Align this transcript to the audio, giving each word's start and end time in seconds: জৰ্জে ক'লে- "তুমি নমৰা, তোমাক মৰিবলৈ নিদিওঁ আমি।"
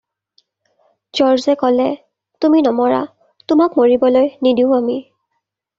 জৰ্জে 1.19 1.55
ক'লে- 1.65 1.93
"তুমি 2.47 2.65
নমৰা, 2.69 2.99
তোমাক 3.53 3.79
মৰিবলৈ 3.83 4.35
নিদিওঁ 4.49 4.77
আমি।" 4.81 5.03